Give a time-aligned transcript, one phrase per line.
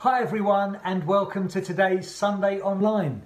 [0.00, 3.20] Hi everyone and welcome to today's Sunday Online.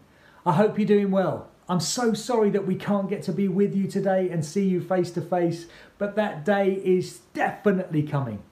[0.45, 1.49] I hope you're doing well.
[1.69, 4.81] I'm so sorry that we can't get to be with you today and see you
[4.81, 5.67] face to face,
[5.99, 8.43] but that day is definitely coming.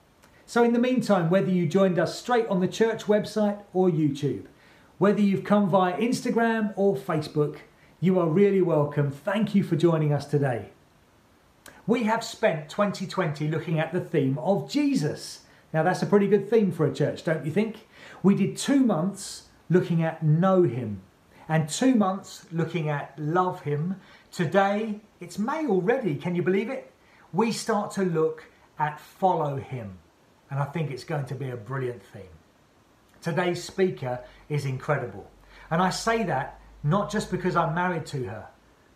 [0.45, 4.45] So, in the meantime, whether you joined us straight on the church website or YouTube,
[4.99, 7.57] whether you've come via Instagram or Facebook,
[7.99, 9.11] you are really welcome.
[9.11, 10.69] Thank you for joining us today.
[11.85, 15.41] We have spent 2020 looking at the theme of Jesus.
[15.73, 17.85] Now, that's a pretty good theme for a church, don't you think?
[18.23, 21.01] We did two months looking at know Him
[21.49, 23.97] and two months looking at love Him.
[24.31, 26.91] Today, it's May already, can you believe it?
[27.33, 28.45] We start to look
[28.79, 29.97] at follow Him,
[30.49, 32.23] and I think it's going to be a brilliant theme.
[33.21, 35.29] Today's speaker is incredible,
[35.69, 38.47] and I say that not just because I'm married to her,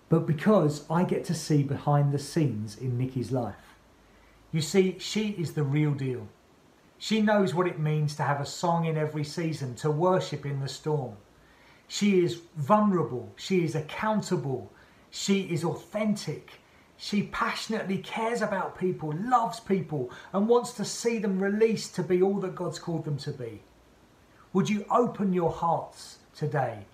[0.09, 3.75] but because I get to see behind the scenes in Nikki's life.
[4.53, 6.27] You see, she is the real deal.
[6.97, 10.59] She knows what it means to have a song in every season, to worship in
[10.59, 11.17] the storm.
[11.87, 14.71] She is vulnerable, she is accountable,
[15.09, 16.59] she is authentic.
[16.99, 22.23] She passionately cares about people, loves people, and wants to see them released to be
[22.23, 23.61] all that God's called them to be.
[24.53, 26.87] Would you open your hearts today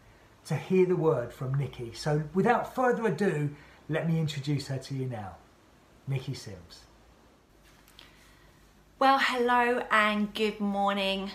[0.46, 1.94] to hear the word from Nikki?
[1.94, 3.56] So, without further ado,
[3.88, 5.38] let me introduce her to you now.
[6.06, 6.82] Nikki Sims.
[9.04, 11.32] Well, hello and good morning.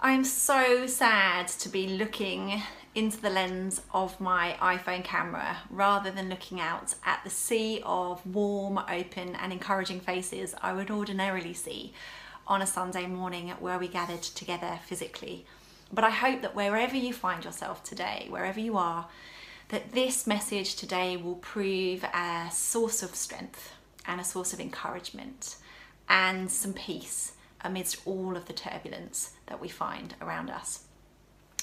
[0.00, 2.62] I'm so sad to be looking
[2.94, 8.24] into the lens of my iPhone camera rather than looking out at the sea of
[8.24, 11.92] warm, open, and encouraging faces I would ordinarily see
[12.46, 15.44] on a Sunday morning where we gathered together physically.
[15.92, 19.08] But I hope that wherever you find yourself today, wherever you are,
[19.68, 23.74] that this message today will prove a source of strength
[24.06, 25.56] and a source of encouragement
[26.08, 30.84] and some peace amidst all of the turbulence that we find around us.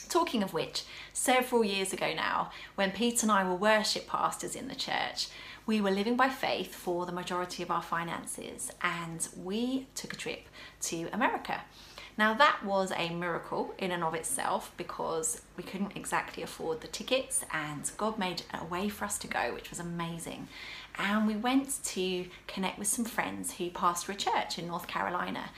[0.10, 0.84] Talking of which,
[1.14, 5.28] several years ago now, when Pete and I were worship pastors in the church,
[5.66, 10.18] we were living by faith for the majority of our finances and we took a
[10.18, 10.48] trip
[10.82, 11.62] to America.
[12.18, 16.88] Now, that was a miracle in and of itself because we couldn't exactly afford the
[16.88, 20.48] tickets, and God made a way for us to go, which was amazing.
[20.98, 25.50] And we went to connect with some friends who pastor a church in North Carolina.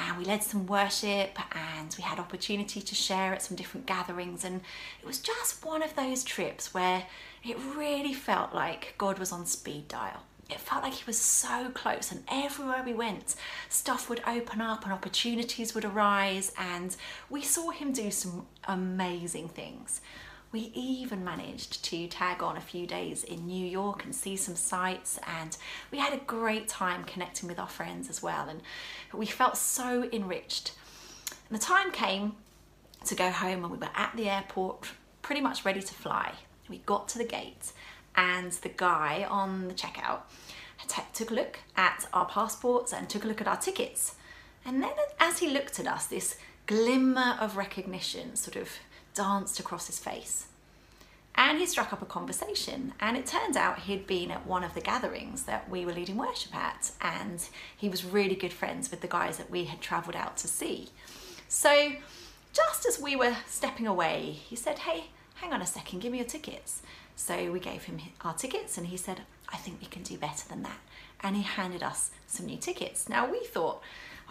[0.00, 4.44] And we led some worship and we had opportunity to share at some different gatherings.
[4.44, 4.62] And
[5.00, 7.04] it was just one of those trips where
[7.44, 11.70] it really felt like God was on speed dial it felt like he was so
[11.70, 13.34] close and everywhere we went
[13.68, 16.96] stuff would open up and opportunities would arise and
[17.28, 20.00] we saw him do some amazing things.
[20.52, 24.56] We even managed to tag on a few days in New York and see some
[24.56, 25.56] sights and
[25.90, 28.60] we had a great time connecting with our friends as well and
[29.12, 30.72] we felt so enriched.
[31.48, 32.34] And the time came
[33.04, 34.88] to go home and we were at the airport
[35.22, 36.32] pretty much ready to fly.
[36.68, 37.72] We got to the gate
[38.16, 40.22] and the guy on the checkout
[41.20, 44.14] took a look at our passports and took a look at our tickets.
[44.64, 48.70] And then as he looked at us, this glimmer of recognition sort of
[49.14, 50.46] danced across his face.
[51.34, 54.74] And he struck up a conversation, and it turned out he'd been at one of
[54.74, 59.00] the gatherings that we were leading worship at, and he was really good friends with
[59.00, 60.88] the guys that we had travelled out to see.
[61.48, 61.92] So,
[62.52, 65.04] just as we were stepping away, he said, Hey,
[65.36, 66.82] hang on a second, give me your tickets.
[67.20, 69.20] So we gave him our tickets and he said,
[69.52, 70.80] I think we can do better than that.
[71.20, 73.10] And he handed us some new tickets.
[73.10, 73.82] Now we thought,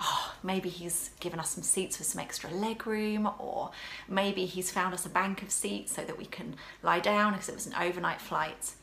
[0.01, 3.69] oh, maybe he's given us some seats with some extra leg room, or
[4.07, 7.47] maybe he's found us a bank of seats so that we can lie down because
[7.47, 8.73] it was an overnight flight.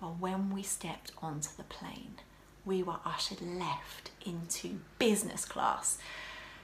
[0.00, 2.14] Well, when we stepped onto the plane,
[2.64, 5.98] we were ushered left into business class.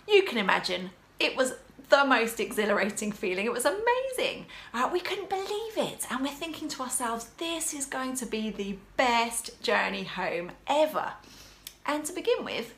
[0.08, 1.54] You can imagine it was
[1.88, 3.46] the most exhilarating feeling.
[3.46, 4.46] It was amazing.
[4.74, 6.06] Uh, we couldn't believe it.
[6.10, 11.12] And we're thinking to ourselves, this is going to be the best journey home ever.
[11.84, 12.74] And to begin with,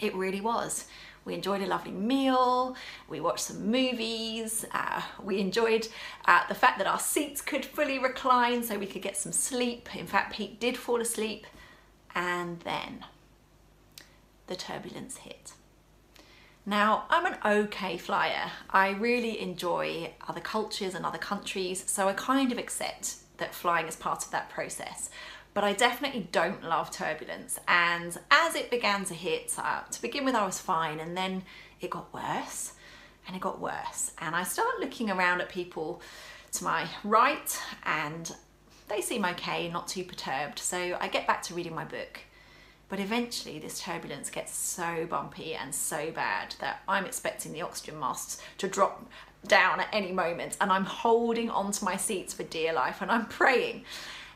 [0.00, 0.86] it really was.
[1.24, 2.74] We enjoyed a lovely meal,
[3.06, 5.86] we watched some movies, uh, we enjoyed
[6.24, 9.94] uh, the fact that our seats could fully recline so we could get some sleep.
[9.94, 11.46] In fact, Pete did fall asleep.
[12.14, 13.04] And then
[14.46, 15.52] the turbulence hit.
[16.68, 18.50] Now, I'm an okay flyer.
[18.68, 23.86] I really enjoy other cultures and other countries, so I kind of accept that flying
[23.86, 25.08] is part of that process.
[25.54, 27.58] But I definitely don't love turbulence.
[27.66, 31.42] And as it began to hit, uh, to begin with, I was fine, and then
[31.80, 32.74] it got worse
[33.26, 34.12] and it got worse.
[34.18, 36.02] And I start looking around at people
[36.52, 38.30] to my right, and
[38.88, 40.58] they seem okay, not too perturbed.
[40.58, 42.20] So I get back to reading my book.
[42.88, 48.00] But eventually, this turbulence gets so bumpy and so bad that I'm expecting the oxygen
[48.00, 49.06] masks to drop
[49.46, 53.26] down at any moment, and I'm holding onto my seats for dear life, and I'm
[53.26, 53.84] praying.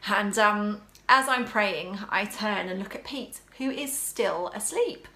[0.07, 5.09] And um, as I'm praying, I turn and look at Pete, who is still asleep.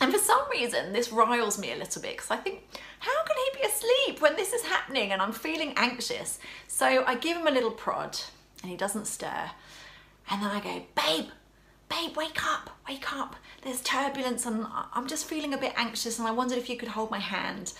[0.00, 2.62] And for some reason, this riles me a little bit because I think,
[2.98, 6.38] how can he be asleep when this is happening and I'm feeling anxious?
[6.66, 8.18] So I give him a little prod
[8.62, 9.50] and he doesn't stir.
[10.28, 11.30] And then I go, babe,
[11.92, 13.36] babe, wake up, wake up.
[13.62, 16.88] There's turbulence and I'm just feeling a bit anxious and I wondered if you could
[16.88, 17.72] hold my hand.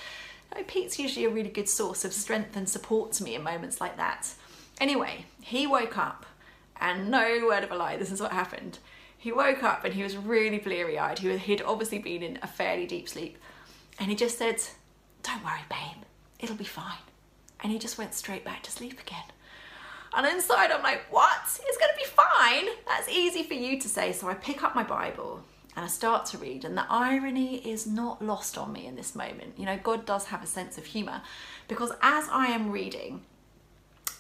[0.56, 3.80] You Pete's usually a really good source of strength and support to me in moments
[3.80, 4.28] like that.
[4.80, 6.26] Anyway, he woke up
[6.80, 8.78] and no word of a lie, this is what happened.
[9.16, 11.20] He woke up and he was really bleary eyed.
[11.20, 13.38] He he'd obviously been in a fairly deep sleep.
[13.98, 14.60] And he just said,
[15.22, 16.04] Don't worry, babe,
[16.38, 16.98] it'll be fine.
[17.60, 19.24] And he just went straight back to sleep again.
[20.14, 21.42] And inside, I'm like, what?
[21.44, 22.66] It's to be fine.
[22.86, 24.12] That's easy for you to say.
[24.12, 25.42] So I pick up my Bible
[25.74, 26.64] and I start to read.
[26.64, 29.54] And the irony is not lost on me in this moment.
[29.56, 31.22] You know, God does have a sense of humour
[31.66, 33.22] because as I am reading,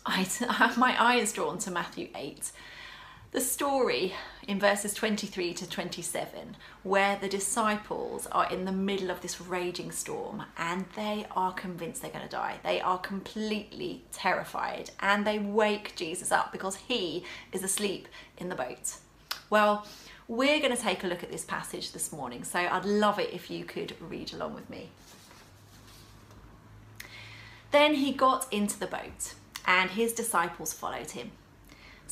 [0.06, 2.52] I, have my eye is drawn to Matthew 8
[3.32, 4.12] the story
[4.48, 9.92] in verses 23 to 27, where the disciples are in the middle of this raging
[9.92, 12.58] storm and they are convinced they're going to die.
[12.64, 18.54] They are completely terrified and they wake Jesus up because he is asleep in the
[18.54, 18.96] boat.
[19.48, 19.86] Well,
[20.28, 23.32] we're going to take a look at this passage this morning, so I'd love it
[23.32, 24.90] if you could read along with me.
[27.70, 29.34] Then he got into the boat
[29.66, 31.32] and his disciples followed him.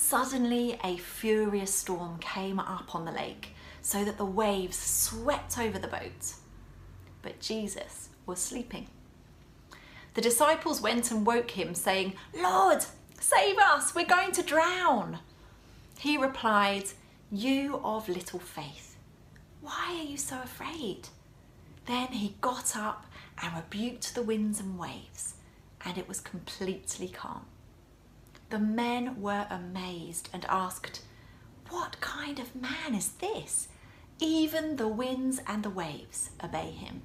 [0.03, 5.79] Suddenly, a furious storm came up on the lake so that the waves swept over
[5.79, 6.35] the boat.
[7.21, 8.89] But Jesus was sleeping.
[10.15, 12.85] The disciples went and woke him, saying, Lord,
[13.21, 15.19] save us, we're going to drown.
[15.99, 16.87] He replied,
[17.31, 18.97] You of little faith,
[19.61, 21.09] why are you so afraid?
[21.85, 23.05] Then he got up
[23.41, 25.35] and rebuked the winds and waves,
[25.85, 27.45] and it was completely calm.
[28.51, 31.03] The men were amazed and asked,
[31.69, 33.69] What kind of man is this?
[34.19, 37.03] Even the winds and the waves obey him.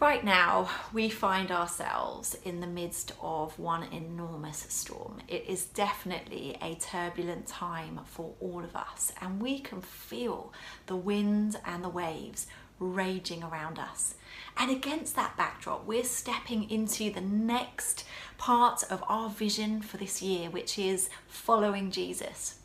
[0.00, 5.18] Right now, we find ourselves in the midst of one enormous storm.
[5.28, 10.54] It is definitely a turbulent time for all of us, and we can feel
[10.86, 12.46] the winds and the waves
[12.80, 14.14] raging around us.
[14.56, 18.04] And against that backdrop, we're stepping into the next
[18.38, 22.58] part of our vision for this year, which is following Jesus.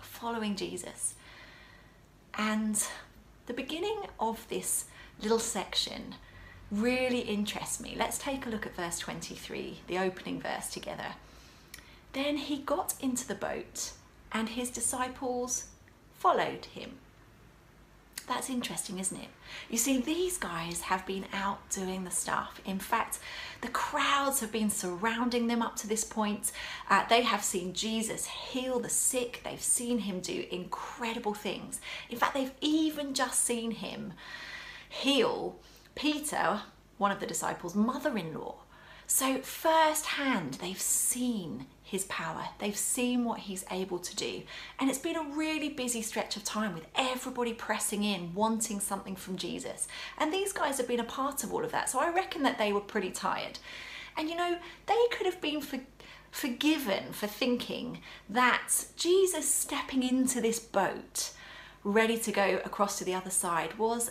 [0.00, 1.14] Following Jesus.
[2.38, 2.82] And
[3.46, 4.86] the beginning of this
[5.20, 6.14] little section
[6.70, 7.94] really interests me.
[7.96, 11.14] Let's take a look at verse 23, the opening verse together.
[12.12, 13.92] Then he got into the boat,
[14.32, 15.66] and his disciples
[16.18, 16.98] followed him.
[18.26, 19.28] That's interesting, isn't it?
[19.70, 22.60] You see, these guys have been out doing the stuff.
[22.64, 23.20] In fact,
[23.60, 26.50] the crowds have been surrounding them up to this point.
[26.90, 31.80] Uh, they have seen Jesus heal the sick, they've seen him do incredible things.
[32.10, 34.12] In fact, they've even just seen him
[34.88, 35.60] heal
[35.94, 36.62] Peter,
[36.98, 38.56] one of the disciples' mother in law.
[39.06, 42.48] So, firsthand, they've seen his power.
[42.58, 44.42] They've seen what he's able to do.
[44.80, 49.14] And it's been a really busy stretch of time with everybody pressing in, wanting something
[49.14, 49.86] from Jesus.
[50.18, 51.88] And these guys have been a part of all of that.
[51.88, 53.60] So I reckon that they were pretty tired.
[54.16, 55.78] And you know, they could have been for,
[56.32, 61.30] forgiven for thinking that Jesus stepping into this boat,
[61.84, 64.10] ready to go across to the other side, was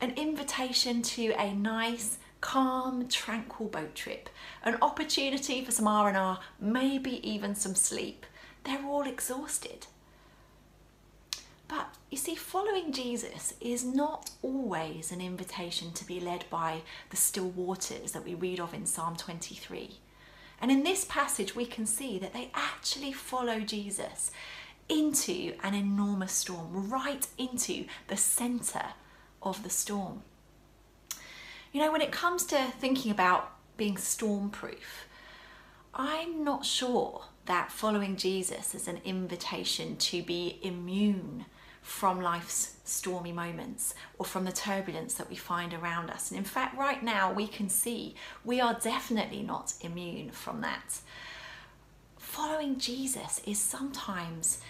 [0.00, 4.28] an invitation to a nice, calm, tranquil boat trip,
[4.62, 8.26] an opportunity for some R&R, maybe even some sleep.
[8.64, 9.86] They're all exhausted.
[11.68, 17.16] But you see, following Jesus is not always an invitation to be led by the
[17.16, 19.98] still waters that we read of in Psalm 23.
[20.60, 24.30] And in this passage, we can see that they actually follow Jesus
[24.88, 28.94] into an enormous storm, right into the centre
[29.42, 30.22] of the storm.
[31.76, 35.04] You know, when it comes to thinking about being stormproof,
[35.92, 41.44] I'm not sure that following Jesus is an invitation to be immune
[41.82, 46.30] from life's stormy moments or from the turbulence that we find around us.
[46.30, 51.00] And in fact, right now we can see we are definitely not immune from that.
[52.16, 54.62] Following Jesus is sometimes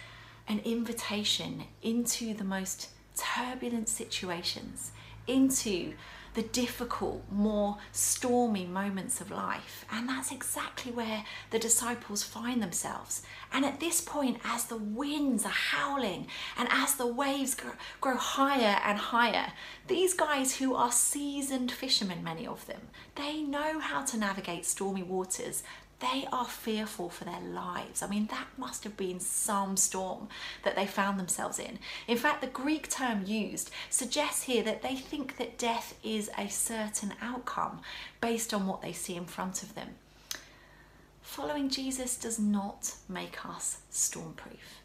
[0.45, 4.91] an invitation into the most turbulent situations,
[5.25, 5.93] into
[6.37, 9.83] the difficult, more stormy moments of life.
[9.91, 13.23] And that's exactly where the disciples find themselves.
[13.51, 17.57] And at this point, as the winds are howling and as the waves
[17.99, 19.51] grow, higher and higher,
[19.87, 22.81] these guys who are seasoned fishermen, many of them,
[23.15, 25.63] they know how to navigate stormy waters
[25.99, 28.03] they are fearful for their lives.
[28.03, 30.27] I mean, that must have been some storm
[30.63, 31.79] that they found themselves in.
[32.07, 36.49] In fact, the Greek term used suggests here that they think that death is a
[36.49, 37.81] certain outcome
[38.21, 39.95] based on what they see in front of them.
[41.21, 44.81] Following Jesus does not make us stormproof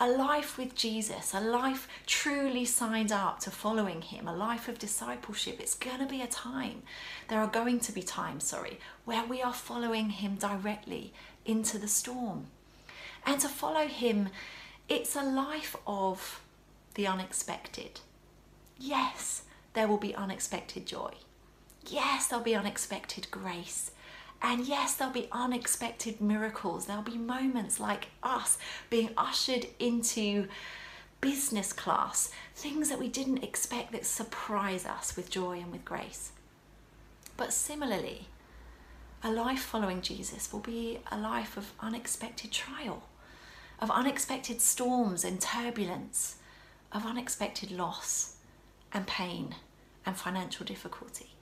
[0.00, 4.78] a life with Jesus, a life truly signed up to following Him, a life of
[4.78, 6.82] discipleship, it's going to be a time,
[7.28, 11.12] there are going to be times, sorry, where we are following Him directly
[11.44, 12.46] into the storm.
[13.26, 14.28] And to follow Him,
[14.88, 16.42] it's a life of
[16.94, 18.00] the unexpected.
[18.78, 19.42] Yes,
[19.74, 21.14] there will be unexpected joy.
[21.86, 23.90] Yes, there'll be unexpected grace.
[24.40, 26.86] And yes, there'll be unexpected miracles.
[26.86, 30.48] There'll be moments like us being ushered into
[31.20, 36.32] business class, things that we didn't expect that surprise us with joy and with grace.
[37.36, 38.28] But similarly,
[39.22, 43.02] a life following Jesus will be a life of unexpected trial,
[43.80, 46.36] of unexpected storms and turbulence,
[46.92, 48.36] of unexpected loss
[48.92, 49.56] and pain
[50.06, 51.37] and financial difficulty.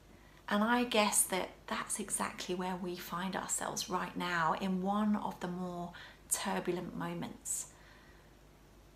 [0.49, 5.39] And I guess that that's exactly where we find ourselves right now in one of
[5.41, 5.93] the more
[6.31, 7.67] turbulent moments.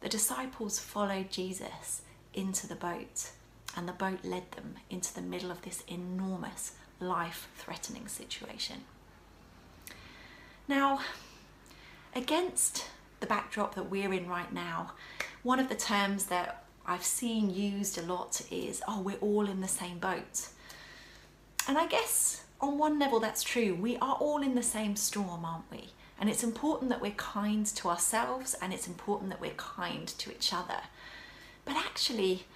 [0.00, 2.02] The disciples followed Jesus
[2.32, 3.30] into the boat,
[3.76, 8.84] and the boat led them into the middle of this enormous, life threatening situation.
[10.68, 11.00] Now,
[12.14, 12.86] against
[13.18, 14.92] the backdrop that we're in right now,
[15.42, 19.60] one of the terms that I've seen used a lot is, oh, we're all in
[19.60, 20.48] the same boat.
[21.70, 23.76] And I guess on one level that's true.
[23.76, 25.90] We are all in the same storm, aren't we?
[26.20, 30.32] And it's important that we're kind to ourselves and it's important that we're kind to
[30.32, 30.80] each other.
[31.64, 32.46] But actually,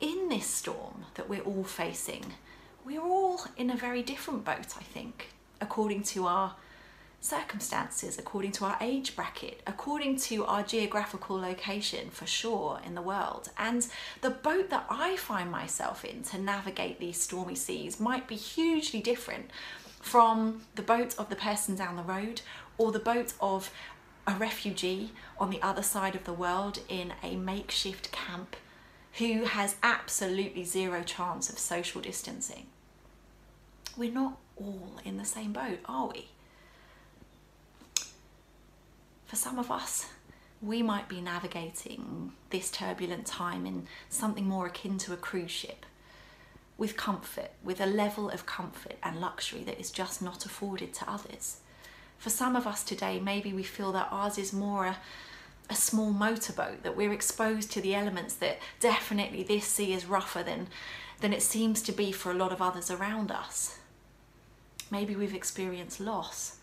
[0.00, 2.32] in this storm that we're all facing,
[2.82, 6.54] we're all in a very different boat, I think, according to our
[7.22, 13.00] circumstances, according to our age bracket, according to our geographical location for sure in the
[13.00, 13.48] world.
[13.56, 13.86] And
[14.20, 19.00] the boat that I find myself in to navigate these stormy seas might be hugely
[19.00, 19.50] different
[20.00, 22.42] from the boat of the person down the road
[22.76, 23.70] or the boat of
[24.26, 28.56] a refugee on the other side of the world in a makeshift camp
[29.18, 32.66] who has absolutely zero chance of social distancing.
[33.96, 36.31] We're not all in the same boat, are we?
[39.32, 40.10] For some of us,
[40.60, 45.86] we might be navigating this turbulent time in something more akin to a cruise ship
[46.76, 51.10] with comfort, with a level of comfort and luxury that is just not afforded to
[51.10, 51.60] others.
[52.18, 54.98] For some of us today, maybe we feel that ours is more a,
[55.70, 60.42] a small motorboat, that we're exposed to the elements that definitely this sea is rougher
[60.42, 60.66] than,
[61.20, 63.78] than it seems to be for a lot of others around us.
[64.90, 66.58] Maybe we've experienced loss.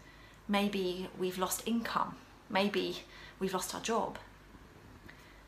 [0.47, 2.15] Maybe we've lost income
[2.49, 2.97] maybe
[3.39, 4.17] we've lost our job.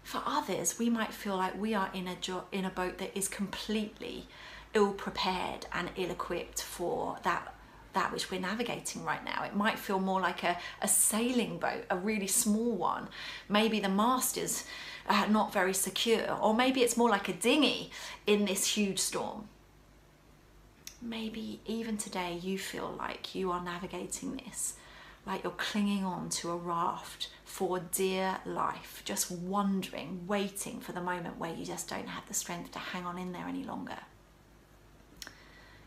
[0.04, 3.16] For others, we might feel like we are in a, jo- in a boat that
[3.18, 4.28] is completely
[4.74, 7.54] ill prepared and ill equipped for that
[7.94, 9.44] that which we're navigating right now.
[9.44, 13.10] It might feel more like a, a sailing boat, a really small one.
[13.50, 14.66] Maybe the mast is
[15.08, 17.92] uh, not very secure, or maybe it's more like a dinghy
[18.26, 19.50] in this huge storm.
[21.02, 24.76] Maybe even today you feel like you are navigating this
[25.26, 31.02] like you're clinging on to a raft for dear life, just wondering, waiting for the
[31.02, 34.00] moment where you just don't have the strength to hang on in there any longer.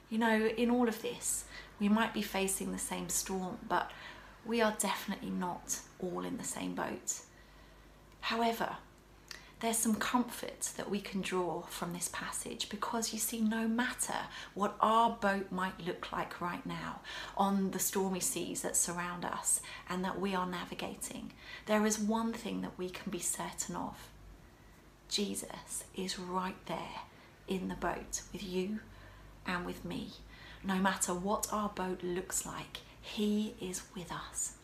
[0.09, 1.45] You know, in all of this,
[1.81, 3.91] we might be facing the same storm, but
[4.45, 7.21] we are definitely not all in the same boat.
[8.21, 8.76] However,
[9.64, 14.14] there's some comfort that we can draw from this passage because you see, no matter
[14.52, 17.00] what our boat might look like right now
[17.35, 21.33] on the stormy seas that surround us and that we are navigating,
[21.64, 24.09] there is one thing that we can be certain of
[25.09, 27.00] Jesus is right there
[27.49, 28.80] in the boat with you
[29.47, 30.11] and with me.
[30.62, 34.56] No matter what our boat looks like, He is with us.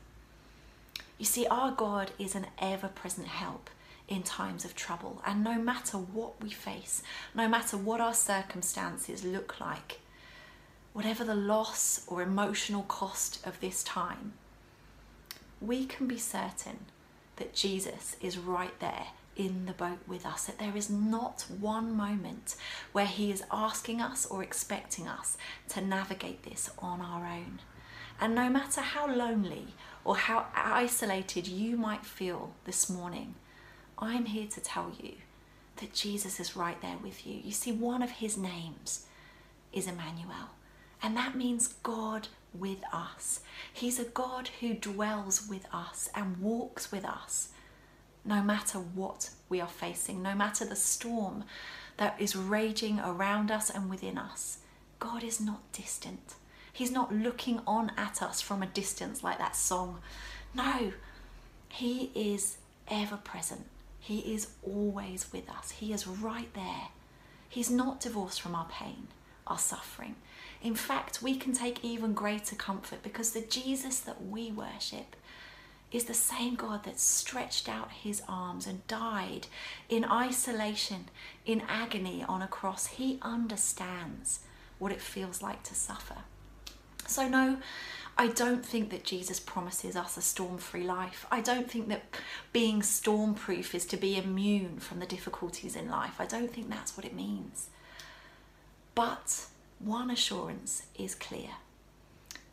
[1.17, 3.71] You see, our God is an ever present help
[4.11, 5.23] in times of trouble.
[5.25, 7.03] And no matter what we face,
[7.35, 10.01] no matter what our circumstances look like,
[10.93, 14.35] whatever the loss or emotional cost of this time,
[15.61, 16.81] we can be certain
[17.37, 21.97] that Jesus is right there in the boat with us, that there is not one
[21.97, 22.57] moment
[22.93, 25.39] where He is asking us or expecting us
[25.69, 27.61] to navigate this on our own.
[28.21, 29.69] And no matter how lonely
[30.05, 33.37] or how isolated you might feel this morning,
[34.01, 35.13] I'm here to tell you
[35.77, 37.41] that Jesus is right there with you.
[37.45, 39.07] You see, one of His names
[39.73, 40.51] is Emmanuel,
[41.03, 43.41] and that means God with us.
[43.73, 47.51] He's a God who dwells with us and walks with us
[48.25, 51.45] no matter what we are facing, no matter the storm
[51.97, 54.59] that is raging around us and within us.
[54.99, 56.35] God is not distant.
[56.73, 60.01] He's not looking on at us from a distance like that song.
[60.55, 60.93] No,
[61.69, 63.67] He is ever present.
[64.01, 65.73] He is always with us.
[65.73, 66.89] He is right there.
[67.49, 69.09] He's not divorced from our pain,
[69.47, 70.17] our suffering.
[70.63, 75.17] In fact, we can take even greater comfort because the Jesus that we worship
[75.93, 79.49] is the same God that stretched out his arms and died
[79.89, 81.09] in isolation,
[81.45, 82.87] in agony on a cross.
[82.87, 84.41] He understands
[84.79, 86.19] what it feels like to suffer.
[87.07, 87.59] So, no,
[88.21, 91.25] I don't think that Jesus promises us a storm free life.
[91.31, 92.03] I don't think that
[92.53, 96.17] being storm proof is to be immune from the difficulties in life.
[96.19, 97.71] I don't think that's what it means.
[98.95, 99.47] But
[99.79, 101.49] one assurance is clear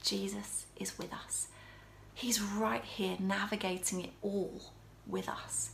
[0.02, 1.50] Jesus is with us.
[2.14, 4.72] He's right here navigating it all
[5.06, 5.72] with us.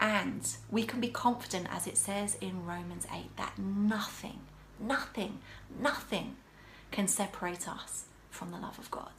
[0.00, 4.38] And we can be confident, as it says in Romans 8, that nothing,
[4.80, 5.40] nothing,
[5.78, 6.36] nothing
[6.90, 9.12] can separate us from the love of God.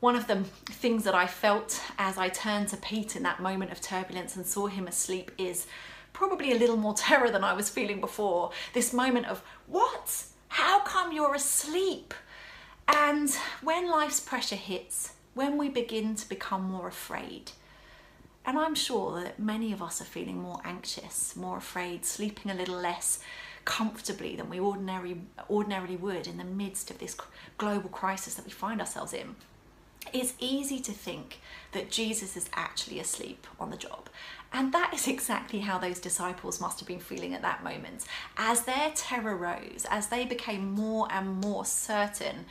[0.00, 3.72] One of the things that I felt as I turned to Pete in that moment
[3.72, 5.66] of turbulence and saw him asleep is
[6.12, 8.50] probably a little more terror than I was feeling before.
[8.74, 10.24] This moment of, what?
[10.48, 12.12] How come you're asleep?
[12.86, 13.30] And
[13.62, 17.52] when life's pressure hits, when we begin to become more afraid,
[18.44, 22.54] and I'm sure that many of us are feeling more anxious, more afraid, sleeping a
[22.54, 23.20] little less
[23.64, 27.16] comfortably than we ordinarily, ordinarily would in the midst of this
[27.58, 29.36] global crisis that we find ourselves in.
[30.12, 31.40] It's easy to think
[31.72, 34.08] that Jesus is actually asleep on the job
[34.54, 38.04] and that is exactly how those disciples must have been feeling at that moment.
[38.36, 42.46] As their terror rose, as they became more and more certain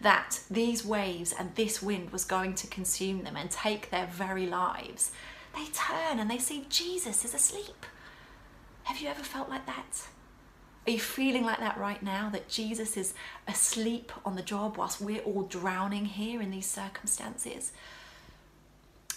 [0.00, 4.46] that these waves and this wind was going to consume them and take their very
[4.46, 5.10] lives,
[5.56, 7.84] they turn and they see Jesus is asleep.
[8.84, 10.06] Have you ever felt like that?
[10.88, 12.30] Are you feeling like that right now?
[12.30, 13.12] That Jesus is
[13.46, 17.72] asleep on the job whilst we're all drowning here in these circumstances?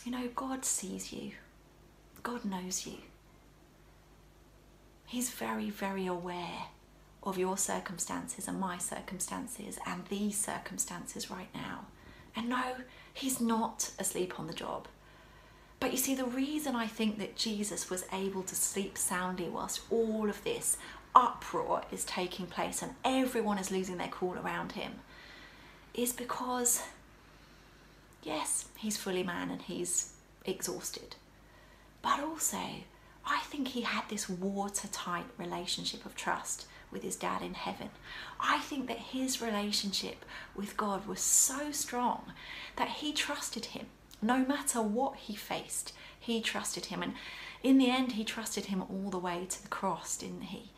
[0.04, 1.32] You know, God sees you.
[2.24, 2.98] God knows you.
[5.06, 6.64] He's very, very aware
[7.24, 11.86] of your circumstances and my circumstances and these circumstances right now.
[12.36, 12.76] And no,
[13.14, 14.90] he's not asleep on the job.
[15.80, 19.82] But you see, the reason I think that Jesus was able to sleep soundly whilst
[19.90, 20.78] all of this
[21.16, 24.94] uproar is taking place and everyone is losing their cool around him
[25.94, 26.84] is because,
[28.24, 30.14] yes, he's fully man and he's
[30.46, 31.16] exhausted.
[32.02, 32.58] But also,
[33.26, 37.90] I think he had this watertight relationship of trust with his dad in heaven.
[38.40, 42.34] I think that his relationship with God was so strong
[42.76, 43.88] that he trusted him.
[44.22, 47.02] No matter what he faced, he trusted him.
[47.02, 47.14] And
[47.64, 50.72] in the end, he trusted him all the way to the cross, didn't he?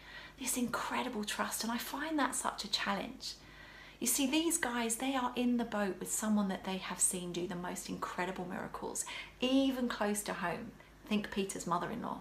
[0.43, 1.63] This incredible trust.
[1.63, 3.36] And I find that such a challenge.
[4.01, 7.32] You see, these guys, they are in the boat with someone that they have seen
[7.32, 9.06] do the most incredible miracles,
[9.39, 10.71] even close to home.
[11.06, 12.17] Think Peter's mother in law.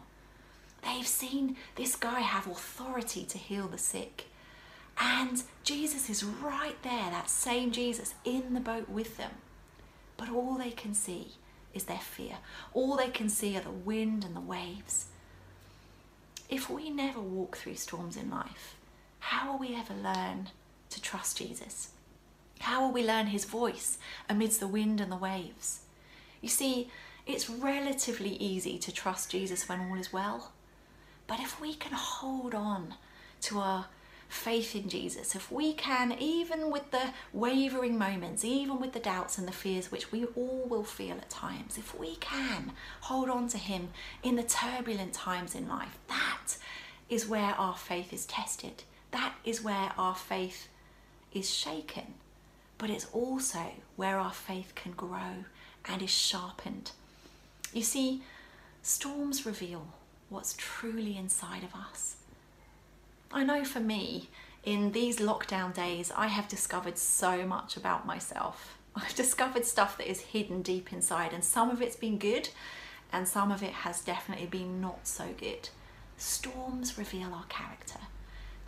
[0.85, 4.27] They've seen this guy have authority to heal the sick.
[5.01, 9.33] And Jesus is right there, that same Jesus, in the boat with them.
[10.17, 11.33] But all they can see
[11.75, 12.37] is their fear.
[12.73, 15.07] All they can see are the wind and the waves.
[16.53, 18.77] If we never walk through storms in life,
[19.21, 20.51] how will we ever learn
[20.91, 21.93] to trust Jesus?
[22.61, 23.97] How will we learn his voice
[24.29, 25.81] amidst the wind and the waves?
[26.43, 26.91] You see,
[27.27, 30.53] it's relatively easy to trust Jesus when all is well.
[31.27, 32.97] But if we can hold on
[33.41, 33.87] to our
[34.33, 39.39] faith in Jesus, if we can, even with the wavering moments, even with the doubts
[39.39, 43.49] and the fears which we all will feel at times, if we can hold on
[43.49, 43.91] to Him
[44.23, 46.57] in the turbulent times in life, that
[47.09, 48.85] is where our faith is tested.
[49.11, 50.69] That is where our faith
[51.33, 52.15] is shaken.
[52.79, 55.45] But it's also where our faith can grow
[55.85, 56.93] and is sharpened
[57.73, 58.23] you see,
[58.83, 59.87] storms reveal
[60.29, 62.17] what's truly inside of us.
[63.33, 64.29] I know for me,
[64.63, 68.79] in these lockdown days, I have discovered so much about myself.
[68.95, 72.51] I've discovered stuff that is hidden deep inside, and some of it's been good,
[73.11, 75.71] and some of it has definitely been not so good.
[76.17, 78.01] Storms reveal our character.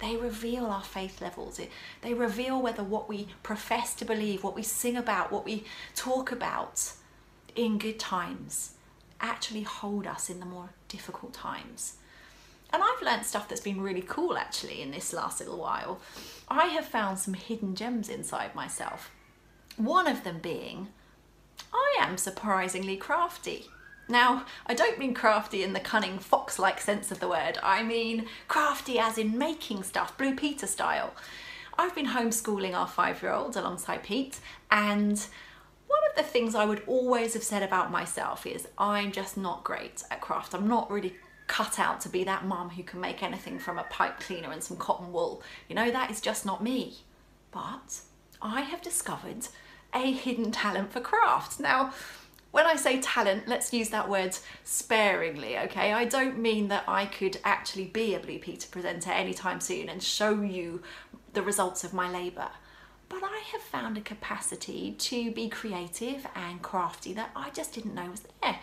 [0.01, 1.61] They reveal our faith levels.
[2.01, 6.33] They reveal whether what we profess to believe, what we sing about, what we talk
[6.33, 6.93] about
[7.55, 8.73] in good times
[9.21, 11.97] actually hold us in the more difficult times.
[12.75, 16.01] And I've learned stuff that's been really cool actually in this last little while.
[16.49, 19.13] I have found some hidden gems inside myself.
[19.77, 20.89] One of them being,
[21.73, 23.67] I am surprisingly crafty.
[24.09, 27.85] Now, I don't mean crafty in the cunning fox like sense of the word, I
[27.85, 31.15] mean crafty as in making stuff, Blue Peter style.
[31.79, 34.41] I've been homeschooling our five year old alongside Pete,
[34.73, 35.25] and
[35.87, 39.63] one of the things I would always have said about myself is I'm just not
[39.63, 40.55] great at craft.
[40.55, 41.15] I'm not really
[41.47, 44.63] cut out to be that mum who can make anything from a pipe cleaner and
[44.63, 45.43] some cotton wool.
[45.69, 46.99] You know, that is just not me.
[47.51, 48.01] But
[48.41, 49.49] I have discovered
[49.95, 51.61] a hidden talent for craft.
[51.61, 51.93] Now,
[52.51, 55.93] when I say talent, let's use that word sparingly, okay?
[55.93, 60.03] I don't mean that I could actually be a Blue Peter presenter anytime soon and
[60.03, 60.83] show you
[61.33, 62.51] the results of my labour.
[63.09, 67.95] But I have found a capacity to be creative and crafty that I just didn't
[67.95, 68.61] know was there.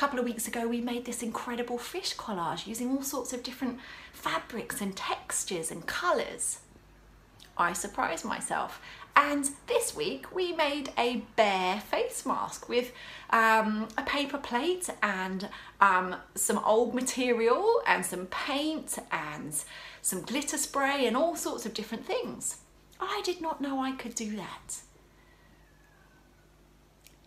[0.00, 3.78] Couple of weeks ago, we made this incredible fish collage using all sorts of different
[4.14, 6.60] fabrics and textures and colours.
[7.58, 8.80] I surprised myself
[9.14, 12.92] and this week we made a bear face mask with
[13.28, 15.50] um, a paper plate and
[15.82, 19.52] um, some old material and some paint and
[20.00, 22.62] some glitter spray and all sorts of different things.
[22.98, 24.78] I did not know I could do that.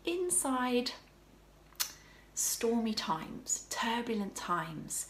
[0.06, 0.94] Inside
[2.36, 5.08] stormy times, turbulent times,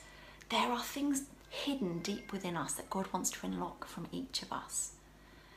[0.49, 4.51] there are things hidden deep within us that God wants to unlock from each of
[4.51, 4.91] us.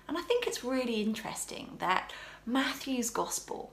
[0.08, 2.12] And I think it's really interesting that
[2.44, 3.72] Matthew's gospel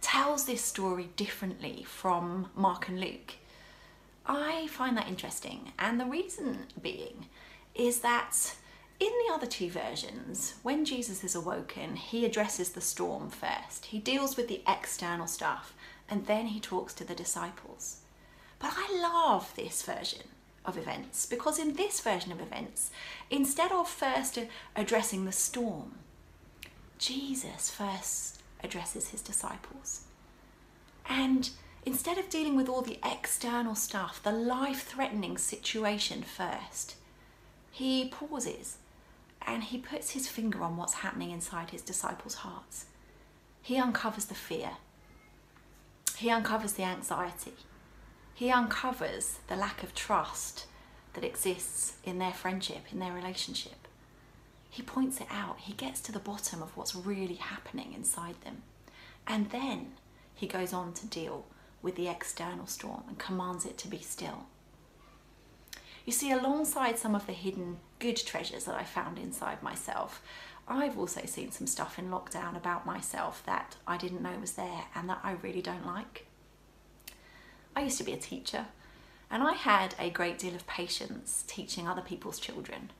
[0.00, 3.34] tells this story differently from Mark and Luke.
[4.26, 7.26] I find that interesting, and the reason being
[7.74, 8.54] is that
[9.00, 13.86] in the other two versions, when Jesus is awoken, he addresses the storm first.
[13.86, 15.74] He deals with the external stuff
[16.14, 17.96] and then he talks to the disciples.
[18.60, 20.28] But I love this version
[20.64, 22.92] of events because in this version of events,
[23.32, 24.38] instead of first
[24.76, 25.96] addressing the storm,
[26.98, 30.02] Jesus first addresses his disciples.
[31.08, 31.50] And
[31.84, 36.94] instead of dealing with all the external stuff, the life threatening situation first,
[37.72, 38.76] he pauses
[39.44, 42.84] and he puts his finger on what's happening inside his disciples' hearts.
[43.62, 44.76] He uncovers the fear,
[46.16, 47.54] he uncovers the anxiety,
[48.34, 50.66] he uncovers the lack of trust
[51.14, 53.88] that exists in their friendship, in their relationship.
[54.68, 55.60] He points it out.
[55.60, 58.62] He gets to the bottom of what's really happening inside them.
[59.24, 59.92] And then
[60.34, 61.46] he goes on to deal
[61.80, 64.46] with the external storm and commands it to be still.
[66.04, 70.20] You see, alongside some of the hidden good treasures that I found inside myself,
[70.66, 74.84] I've also seen some stuff in lockdown about myself that I didn't know was there
[74.94, 76.26] and that I really don't like.
[77.76, 78.66] I used to be a teacher
[79.30, 82.90] and I had a great deal of patience teaching other people's children.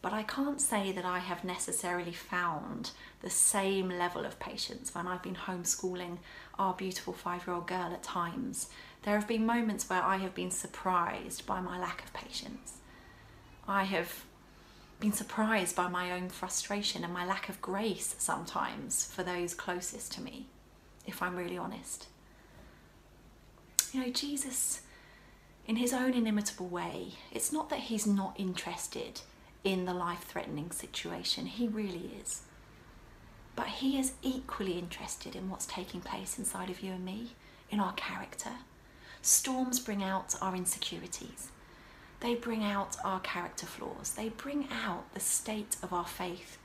[0.00, 5.08] But I can't say that I have necessarily found the same level of patience when
[5.08, 6.18] I've been homeschooling
[6.58, 8.68] our beautiful five year old girl at times.
[9.02, 12.78] There have been moments where I have been surprised by my lack of patience.
[13.66, 14.24] I have
[15.00, 20.12] been surprised by my own frustration and my lack of grace sometimes for those closest
[20.12, 20.46] to me,
[21.06, 22.08] if I'm really honest.
[23.92, 24.82] You know, Jesus,
[25.66, 29.20] in his own inimitable way, it's not that he's not interested
[29.64, 32.42] in the life threatening situation, he really is.
[33.54, 37.34] But he is equally interested in what's taking place inside of you and me,
[37.70, 38.50] in our character.
[39.20, 41.50] Storms bring out our insecurities.
[42.20, 44.14] They bring out our character flaws.
[44.14, 46.58] They bring out the state of our faith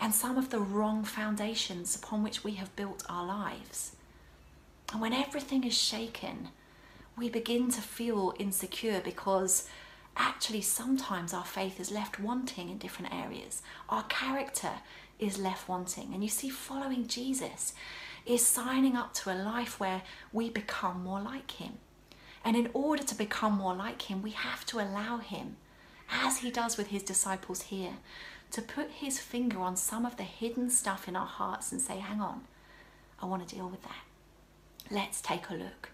[0.00, 3.96] and some of the wrong foundations upon which we have built our lives.
[4.92, 6.48] And when everything is shaken,
[7.16, 9.68] we begin to feel insecure because
[10.16, 13.62] actually sometimes our faith is left wanting in different areas.
[13.88, 14.70] Our character
[15.18, 16.12] is left wanting.
[16.12, 17.72] And you see, following Jesus
[18.26, 21.74] is signing up to a life where we become more like Him.
[22.44, 25.56] And in order to become more like Him, we have to allow Him,
[26.10, 27.94] as He does with His disciples here,
[28.50, 31.98] to put His finger on some of the hidden stuff in our hearts and say,
[31.98, 32.42] hang on,
[33.20, 34.04] I want to deal with that.
[34.90, 35.90] Let's take a look.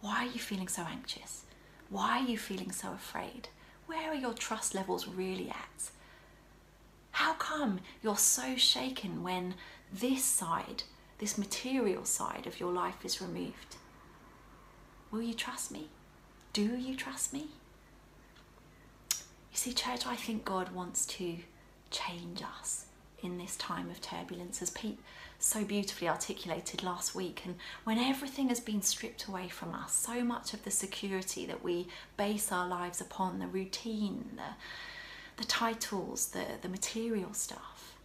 [0.00, 1.44] Why are you feeling so anxious?
[1.90, 3.48] Why are you feeling so afraid?
[3.86, 5.90] Where are your trust levels really at?
[7.12, 9.54] How come you're so shaken when
[9.92, 10.84] this side,
[11.18, 13.76] this material side of your life is removed?
[15.12, 15.88] Will you trust me?
[16.54, 17.48] Do you trust me?
[19.10, 21.36] You see, church, I think God wants to
[21.90, 22.86] change us
[23.22, 24.98] in this time of turbulence, as Pete
[25.38, 27.42] so beautifully articulated last week.
[27.44, 31.62] And when everything has been stripped away from us, so much of the security that
[31.62, 34.54] we base our lives upon, the routine, the,
[35.36, 37.96] the titles, the, the material stuff,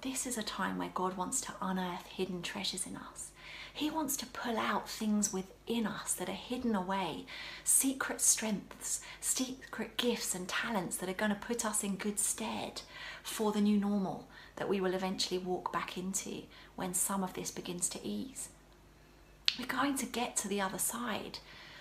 [0.00, 3.31] this is a time where God wants to unearth hidden treasures in us.
[3.74, 7.24] He wants to pull out things within us that are hidden away,
[7.64, 12.82] secret strengths, secret gifts and talents that are going to put us in good stead
[13.22, 16.42] for the new normal that we will eventually walk back into
[16.76, 18.50] when some of this begins to ease.
[19.58, 21.38] We're going to get to the other side.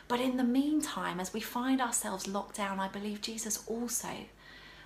[0.07, 4.09] But in the meantime, as we find ourselves locked down, I believe Jesus also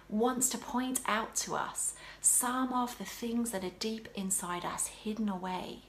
[0.08, 4.88] wants to point out to us some of the things that are deep inside us,
[4.88, 5.80] hidden away,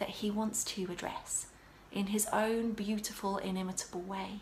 [0.00, 1.46] that he wants to address
[1.92, 4.40] in his own beautiful, inimitable way.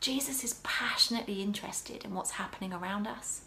[0.00, 3.42] Jesus is passionately interested in what's happening around us.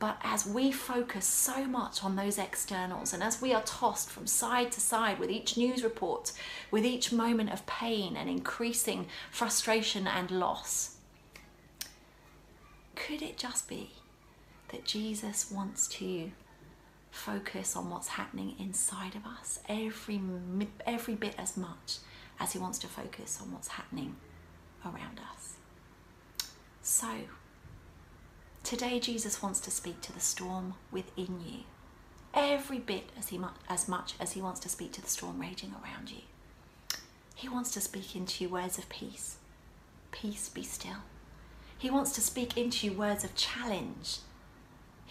[0.00, 4.26] But as we focus so much on those externals and as we are tossed from
[4.26, 6.32] side to side with each news report,
[6.72, 10.96] with each moment of pain and increasing frustration and loss,
[12.96, 13.92] could it just be
[14.70, 16.32] that Jesus wants to
[17.12, 20.20] focus on what's happening inside of us every
[20.86, 21.98] every bit as much
[22.40, 24.16] as he wants to focus on what's happening
[24.84, 25.56] around us.
[26.82, 27.06] So,
[28.64, 31.64] today Jesus wants to speak to the storm within you
[32.34, 35.74] every bit as he as much as he wants to speak to the storm raging
[35.84, 36.22] around you.
[37.34, 39.36] He wants to speak into you words of peace.
[40.12, 41.04] Peace be still.
[41.76, 44.18] He wants to speak into you words of challenge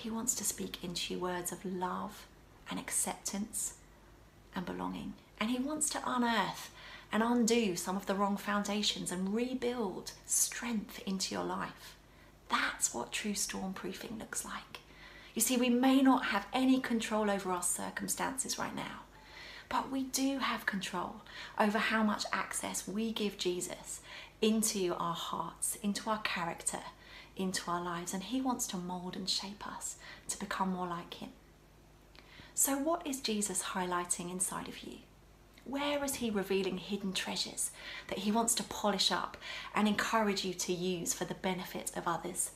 [0.02, 2.26] he wants to speak into you words of love
[2.72, 3.76] and acceptance
[4.56, 5.14] and belonging.
[5.40, 6.72] And He wants to unearth
[7.12, 11.96] and undo some of the wrong foundations and rebuild strength into your life.
[12.50, 14.80] That's what true storm proofing looks like.
[15.36, 19.02] You see, we may not have any control over our circumstances right now,
[19.70, 21.18] but we do have control
[21.60, 24.02] over how much access we give Jesus
[24.42, 26.80] into our hearts, into our character,
[27.42, 29.96] into our lives, and He wants to mold and shape us
[30.30, 31.30] to become more like Him.
[32.54, 34.98] So, what is Jesus highlighting inside of you?
[35.66, 37.72] Where is He revealing hidden treasures
[38.08, 39.38] that He wants to polish up
[39.74, 42.52] and encourage you to use for the benefit of others?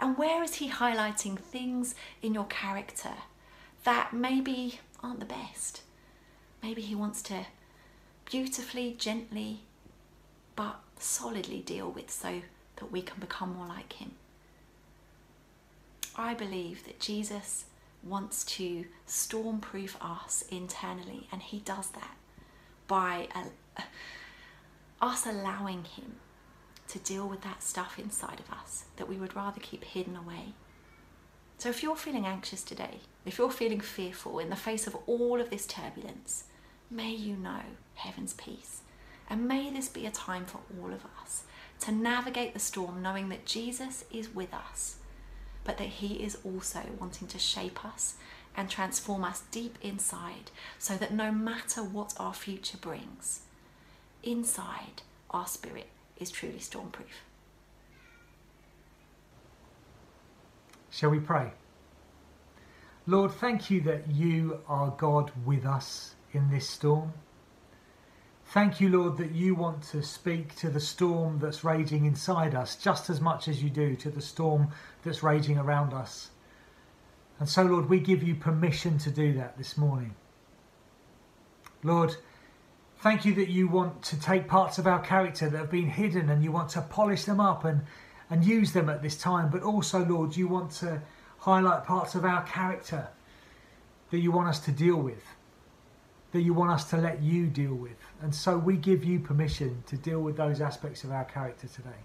[0.00, 3.14] And where is He highlighting things in your character
[3.84, 5.82] that maybe aren't the best?
[6.62, 7.46] Maybe He wants to
[8.24, 9.60] beautifully, gently,
[10.56, 12.42] but solidly deal with so
[12.76, 14.12] that we can become more like Him.
[16.16, 17.64] I believe that Jesus
[18.02, 22.16] wants to stormproof us internally, and He does that
[22.86, 23.82] by uh,
[25.00, 26.16] us allowing Him
[26.88, 30.54] to deal with that stuff inside of us that we would rather keep hidden away.
[31.58, 35.40] So, if you're feeling anxious today, if you're feeling fearful in the face of all
[35.40, 36.44] of this turbulence,
[36.90, 37.62] may you know
[37.94, 38.82] heaven's peace.
[39.30, 41.44] And may this be a time for all of us
[41.84, 44.96] to navigate the storm knowing that Jesus is with us,
[45.64, 48.14] but that He is also wanting to shape us
[48.56, 53.40] and transform us deep inside so that no matter what our future brings,
[54.22, 57.20] inside our spirit is truly stormproof.
[60.90, 61.52] Shall we pray?
[63.06, 67.12] Lord, thank you that you are God with us in this storm.
[68.54, 72.76] Thank you, Lord, that you want to speak to the storm that's raging inside us
[72.76, 74.68] just as much as you do to the storm
[75.02, 76.30] that's raging around us.
[77.40, 80.14] And so, Lord, we give you permission to do that this morning.
[81.82, 82.14] Lord,
[82.98, 86.30] thank you that you want to take parts of our character that have been hidden
[86.30, 87.80] and you want to polish them up and,
[88.30, 89.50] and use them at this time.
[89.50, 91.02] But also, Lord, you want to
[91.38, 93.08] highlight parts of our character
[94.12, 95.24] that you want us to deal with
[96.34, 97.94] that you want us to let you deal with.
[98.20, 102.02] And so we give you permission to deal with those aspects of our character today.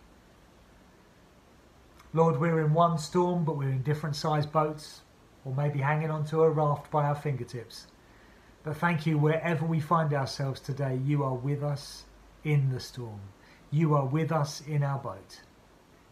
[2.13, 5.01] Lord, we're in one storm, but we're in different sized boats,
[5.45, 7.87] or maybe hanging onto a raft by our fingertips.
[8.63, 12.05] But thank you, wherever we find ourselves today, you are with us
[12.43, 13.21] in the storm.
[13.71, 15.41] You are with us in our boat.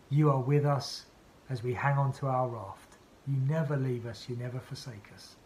[0.09, 1.05] You are with us
[1.51, 2.97] as we hang on to our raft.
[3.27, 5.36] You never leave us, you never forsake us.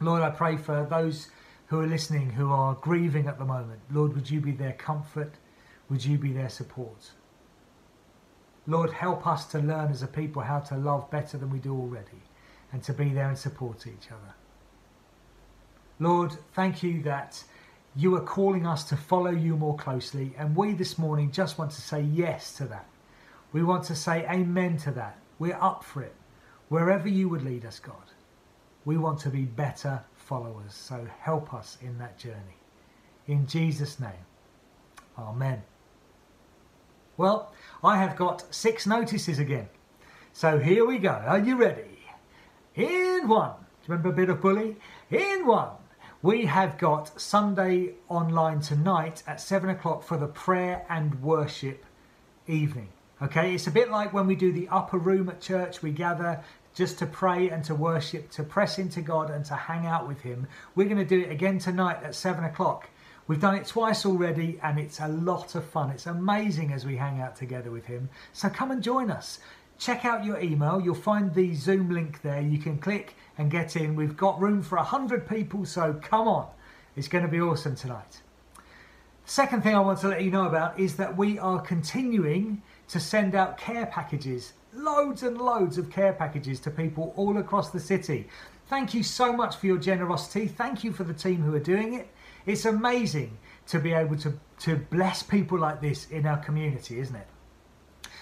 [0.00, 1.28] Lord, I pray for those
[1.66, 3.80] who are listening who are grieving at the moment.
[3.90, 5.34] Lord, would you be their comfort?
[5.88, 7.10] Would you be their support?
[8.66, 11.72] Lord, help us to learn as a people how to love better than we do
[11.72, 12.22] already
[12.72, 14.34] and to be there and support each other.
[16.00, 17.44] Lord, thank you that
[17.96, 21.70] You are calling us to follow you more closely, and we this morning just want
[21.72, 22.86] to say yes to that.
[23.52, 25.16] We want to say amen to that.
[25.38, 26.14] We're up for it.
[26.68, 28.10] Wherever you would lead us, God,
[28.84, 30.74] we want to be better followers.
[30.74, 32.58] So help us in that journey.
[33.26, 34.26] In Jesus' name,
[35.18, 35.62] Amen.
[37.16, 39.68] Well, I have got six notices again.
[40.32, 41.10] So here we go.
[41.10, 42.00] Are you ready?
[42.74, 43.52] In one.
[43.52, 44.76] Do you remember a bit of bully?
[45.10, 45.70] In one.
[46.22, 51.84] We have got Sunday online tonight at seven o'clock for the prayer and worship
[52.48, 52.88] evening.
[53.22, 56.42] Okay, it's a bit like when we do the upper room at church, we gather
[56.74, 60.20] just to pray and to worship, to press into God and to hang out with
[60.20, 60.46] Him.
[60.74, 62.88] We're going to do it again tonight at seven o'clock.
[63.26, 65.90] We've done it twice already and it's a lot of fun.
[65.90, 68.10] It's amazing as we hang out together with Him.
[68.32, 69.38] So come and join us.
[69.78, 70.80] Check out your email.
[70.80, 72.40] You'll find the Zoom link there.
[72.40, 73.96] You can click and get in.
[73.96, 76.48] We've got room for 100 people, so come on.
[76.96, 78.20] It's going to be awesome tonight.
[79.24, 83.00] Second thing I want to let you know about is that we are continuing to
[83.00, 87.80] send out care packages, loads and loads of care packages to people all across the
[87.80, 88.28] city.
[88.66, 90.46] Thank you so much for your generosity.
[90.48, 92.08] Thank you for the team who are doing it.
[92.46, 93.36] It's amazing
[93.68, 97.26] to be able to, to bless people like this in our community, isn't it?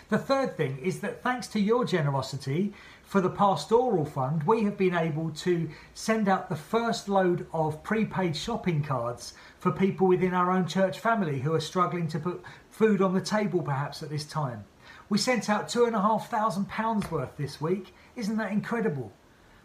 [0.09, 4.77] The third thing is that thanks to your generosity for the pastoral fund, we have
[4.77, 10.35] been able to send out the first load of prepaid shopping cards for people within
[10.35, 14.11] our own church family who are struggling to put food on the table perhaps at
[14.11, 14.65] this time.
[15.13, 17.93] We sent out two and a half thousand pounds worth this week.
[18.17, 19.13] Isn't that incredible?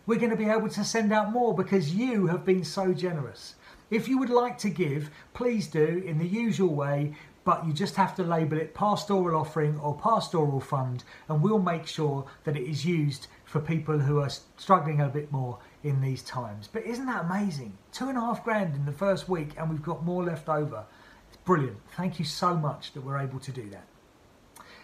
[0.06, 3.56] We're going to be able to send out more because you have been so generous.
[3.90, 7.14] If you would like to give, please do in the usual way,
[7.46, 11.88] but you just have to label it pastoral offering or pastoral fund, and we'll make
[11.88, 16.24] sure that it is used for people who are struggling a bit more in these
[16.24, 16.68] times.
[16.68, 17.78] But isn't that amazing?
[17.94, 20.84] Two and a half grand in the first week, and we've got more left over.
[21.30, 21.78] It's brilliant.
[21.96, 23.88] Thank you so much that we're able to do that.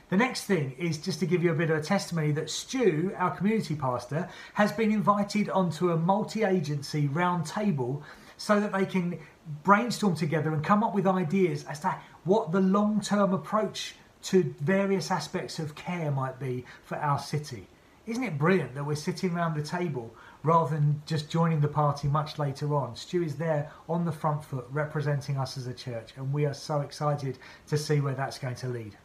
[0.10, 3.14] The next thing is just to give you a bit of a testimony that Stu,
[3.18, 8.04] our community pastor, has been invited onto a multi agency round table
[8.38, 9.18] so that they can
[9.64, 14.54] brainstorm together and come up with ideas as to what the long term approach to
[14.62, 17.68] various aspects of care might be for our city.
[18.06, 20.14] Isn't it brilliant that we're sitting around the table
[20.44, 22.96] rather than just joining the party much later on?
[22.96, 26.54] Stu is there on the front foot representing us as a church, and we are
[26.54, 27.38] so excited
[27.68, 28.98] to see where that's going to lead.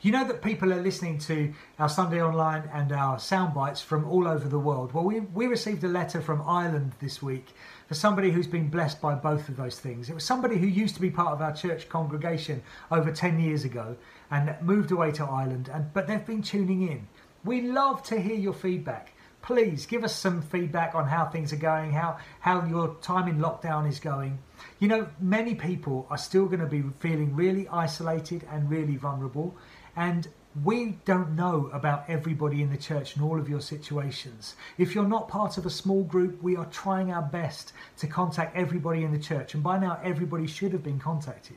[0.00, 4.08] You know that people are listening to our Sunday Online and our sound bites from
[4.08, 4.92] all over the world.
[4.92, 7.48] Well, we, we received a letter from Ireland this week
[7.88, 10.08] for somebody who's been blessed by both of those things.
[10.08, 13.64] It was somebody who used to be part of our church congregation over 10 years
[13.64, 13.96] ago
[14.30, 17.08] and moved away to Ireland, and, but they've been tuning in.
[17.42, 19.14] We love to hear your feedback.
[19.42, 23.38] Please give us some feedback on how things are going, how, how your time in
[23.38, 24.38] lockdown is going.
[24.78, 29.56] You know, many people are still going to be feeling really isolated and really vulnerable.
[29.98, 30.28] And
[30.64, 34.54] we don't know about everybody in the church and all of your situations.
[34.78, 38.56] If you're not part of a small group, we are trying our best to contact
[38.56, 39.54] everybody in the church.
[39.54, 41.56] And by now, everybody should have been contacted.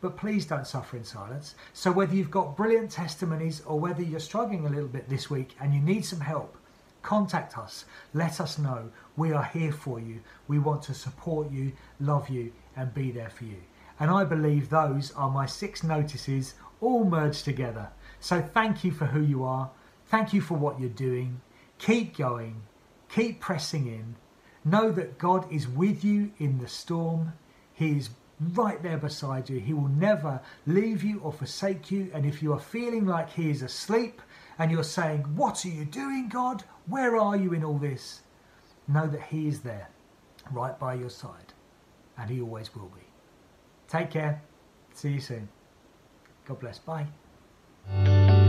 [0.00, 1.54] But please don't suffer in silence.
[1.74, 5.54] So, whether you've got brilliant testimonies or whether you're struggling a little bit this week
[5.60, 6.56] and you need some help,
[7.02, 7.84] contact us.
[8.14, 8.90] Let us know.
[9.18, 10.20] We are here for you.
[10.48, 13.58] We want to support you, love you, and be there for you.
[14.00, 17.88] And I believe those are my six notices all merged together.
[18.20, 19.70] So thank you for who you are.
[20.08, 21.40] Thank you for what you're doing.
[21.78, 22.62] Keep going.
[23.08, 24.16] Keep pressing in.
[24.64, 27.32] Know that God is with you in the storm.
[27.72, 28.10] He is
[28.54, 29.58] right there beside you.
[29.58, 32.10] He will never leave you or forsake you.
[32.12, 34.20] And if you are feeling like He is asleep
[34.58, 36.64] and you're saying, What are you doing, God?
[36.86, 38.20] Where are you in all this?
[38.88, 39.88] Know that He is there,
[40.50, 41.52] right by your side.
[42.18, 43.06] And He always will be.
[43.88, 44.42] Take care.
[44.94, 45.48] See you soon.
[46.46, 46.78] God bless.
[46.78, 48.48] Bye.